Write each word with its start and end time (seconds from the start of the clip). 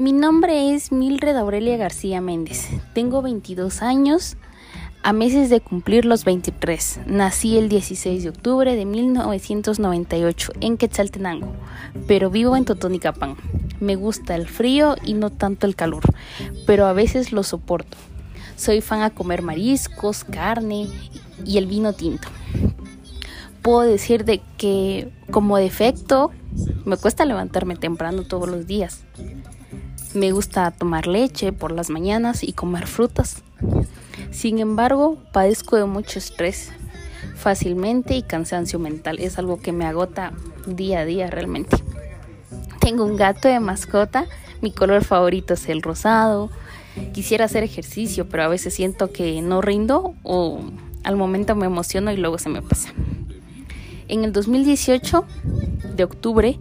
Mi 0.00 0.12
nombre 0.12 0.72
es 0.72 0.92
Mildred 0.92 1.36
Aurelia 1.36 1.76
García 1.76 2.22
Méndez. 2.22 2.68
Tengo 2.94 3.20
22 3.20 3.82
años, 3.82 4.38
a 5.02 5.12
meses 5.12 5.50
de 5.50 5.60
cumplir 5.60 6.06
los 6.06 6.24
23. 6.24 7.00
Nací 7.04 7.58
el 7.58 7.68
16 7.68 8.22
de 8.22 8.30
octubre 8.30 8.74
de 8.74 8.86
1998 8.86 10.52
en 10.62 10.78
Quetzaltenango, 10.78 11.52
pero 12.06 12.30
vivo 12.30 12.56
en 12.56 12.64
Totonicapán. 12.64 13.36
Me 13.78 13.94
gusta 13.94 14.36
el 14.36 14.48
frío 14.48 14.96
y 15.04 15.12
no 15.12 15.28
tanto 15.28 15.66
el 15.66 15.76
calor, 15.76 16.04
pero 16.66 16.86
a 16.86 16.94
veces 16.94 17.30
lo 17.30 17.42
soporto. 17.42 17.98
Soy 18.56 18.80
fan 18.80 19.02
a 19.02 19.10
comer 19.10 19.42
mariscos, 19.42 20.24
carne 20.24 20.88
y 21.44 21.58
el 21.58 21.66
vino 21.66 21.92
tinto. 21.92 22.26
Puedo 23.60 23.82
decir 23.82 24.24
de 24.24 24.40
que 24.56 25.12
como 25.30 25.58
defecto 25.58 26.30
me 26.86 26.96
cuesta 26.96 27.26
levantarme 27.26 27.76
temprano 27.76 28.22
todos 28.22 28.48
los 28.48 28.66
días. 28.66 29.04
Me 30.12 30.32
gusta 30.32 30.72
tomar 30.72 31.06
leche 31.06 31.52
por 31.52 31.70
las 31.70 31.88
mañanas 31.88 32.42
y 32.42 32.52
comer 32.52 32.88
frutas. 32.88 33.44
Sin 34.32 34.58
embargo, 34.58 35.18
padezco 35.32 35.76
de 35.76 35.84
mucho 35.84 36.18
estrés 36.18 36.72
fácilmente 37.36 38.16
y 38.16 38.22
cansancio 38.22 38.80
mental. 38.80 39.20
Es 39.20 39.38
algo 39.38 39.60
que 39.60 39.70
me 39.70 39.86
agota 39.86 40.32
día 40.66 41.00
a 41.00 41.04
día 41.04 41.30
realmente. 41.30 41.76
Tengo 42.80 43.04
un 43.04 43.16
gato 43.16 43.46
de 43.46 43.60
mascota. 43.60 44.26
Mi 44.60 44.72
color 44.72 45.04
favorito 45.04 45.54
es 45.54 45.68
el 45.68 45.80
rosado. 45.80 46.50
Quisiera 47.12 47.44
hacer 47.44 47.62
ejercicio, 47.62 48.28
pero 48.28 48.42
a 48.42 48.48
veces 48.48 48.74
siento 48.74 49.12
que 49.12 49.40
no 49.42 49.60
rindo 49.60 50.14
o 50.24 50.60
al 51.04 51.14
momento 51.14 51.54
me 51.54 51.66
emociono 51.66 52.10
y 52.10 52.16
luego 52.16 52.38
se 52.38 52.48
me 52.48 52.62
pasa. 52.62 52.92
En 54.08 54.24
el 54.24 54.32
2018, 54.32 55.24
de 55.94 56.02
octubre, 56.02 56.58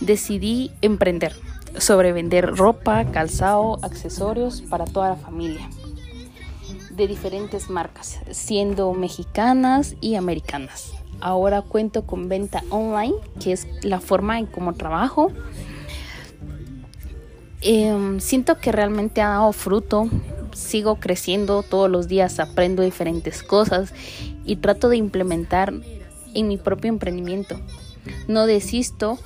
decidí 0.00 0.70
emprender 0.80 1.34
sobre 1.78 2.12
vender 2.12 2.56
ropa, 2.56 3.04
calzado, 3.06 3.78
accesorios 3.82 4.62
para 4.62 4.84
toda 4.84 5.10
la 5.10 5.16
familia 5.16 5.68
de 6.98 7.06
diferentes 7.06 7.70
marcas, 7.70 8.18
siendo 8.32 8.92
mexicanas 8.92 9.94
y 10.00 10.16
americanas. 10.16 10.92
Ahora 11.20 11.62
cuento 11.62 12.04
con 12.04 12.28
venta 12.28 12.62
online, 12.70 13.14
que 13.40 13.52
es 13.52 13.66
la 13.82 14.00
forma 14.00 14.38
en 14.38 14.46
cómo 14.46 14.74
trabajo. 14.74 15.32
Em, 17.60 18.20
siento 18.20 18.58
que 18.58 18.72
realmente 18.72 19.22
ha 19.22 19.28
dado 19.30 19.52
fruto. 19.52 20.08
Sigo 20.52 20.96
creciendo 20.96 21.62
todos 21.62 21.88
los 21.88 22.08
días, 22.08 22.40
aprendo 22.40 22.82
diferentes 22.82 23.42
cosas 23.42 23.92
y 24.44 24.56
trato 24.56 24.88
de 24.88 24.96
implementar 24.96 25.72
en 26.34 26.48
mi 26.48 26.56
propio 26.56 26.88
emprendimiento. 26.88 27.60
No 28.26 28.46
desisto 28.46 29.18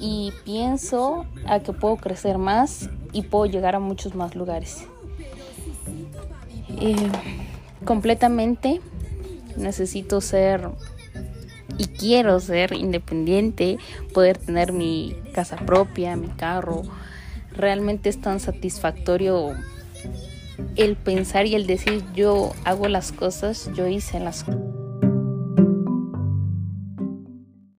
y 0.00 0.32
pienso 0.44 1.26
a 1.46 1.60
que 1.60 1.72
puedo 1.72 1.96
crecer 1.96 2.38
más 2.38 2.88
y 3.12 3.22
puedo 3.22 3.46
llegar 3.46 3.74
a 3.74 3.80
muchos 3.80 4.14
más 4.14 4.34
lugares. 4.34 4.86
Eh, 6.80 6.94
completamente 7.84 8.80
necesito 9.56 10.20
ser 10.20 10.68
y 11.76 11.86
quiero 11.86 12.38
ser 12.40 12.72
independiente, 12.72 13.78
poder 14.12 14.38
tener 14.38 14.72
mi 14.72 15.14
casa 15.32 15.56
propia, 15.56 16.16
mi 16.16 16.28
carro. 16.28 16.82
Realmente 17.52 18.08
es 18.08 18.20
tan 18.20 18.40
satisfactorio 18.40 19.54
el 20.76 20.96
pensar 20.96 21.46
y 21.46 21.54
el 21.54 21.66
decir 21.66 22.04
yo 22.14 22.52
hago 22.64 22.88
las 22.88 23.12
cosas, 23.12 23.70
yo 23.74 23.86
hice 23.86 24.20
las 24.20 24.44
cosas. 24.44 24.67